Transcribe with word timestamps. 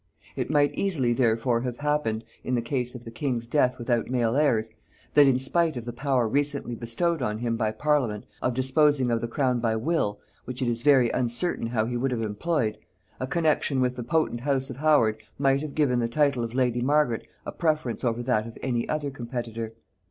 It 0.35 0.49
might 0.49 0.73
easily 0.73 1.13
therefore 1.13 1.61
have 1.61 1.77
happened, 1.77 2.23
in 2.43 2.59
case 2.63 2.95
of 2.95 3.03
the 3.05 3.11
king's 3.11 3.45
death 3.45 3.77
without 3.77 4.09
male 4.09 4.35
heirs, 4.35 4.71
that 5.13 5.27
in 5.27 5.37
spite 5.37 5.77
of 5.77 5.85
the 5.85 5.93
power 5.93 6.27
recently 6.27 6.73
bestowed 6.73 7.21
on 7.21 7.37
him 7.37 7.55
by 7.55 7.69
parliament 7.69 8.25
of 8.41 8.55
disposing 8.55 9.11
of 9.11 9.21
the 9.21 9.27
crown 9.27 9.59
by 9.59 9.75
will, 9.75 10.19
which 10.45 10.59
it 10.59 10.67
is 10.67 10.81
very 10.81 11.11
uncertain 11.11 11.67
how 11.67 11.85
he 11.85 11.97
would 11.97 12.09
have 12.09 12.23
employed, 12.23 12.79
a 13.19 13.27
connexion 13.27 13.79
with 13.79 13.95
the 13.95 14.01
potent 14.01 14.39
house 14.41 14.71
of 14.71 14.77
Howard 14.77 15.17
might 15.37 15.61
have 15.61 15.75
given 15.75 15.99
the 15.99 16.09
title 16.09 16.43
of 16.43 16.55
lady 16.55 16.81
Margaret 16.81 17.27
a 17.45 17.51
preference 17.51 18.03
over 18.03 18.23
that 18.23 18.47
of 18.47 18.57
any 18.63 18.89
other 18.89 19.11
competitor. 19.11 19.75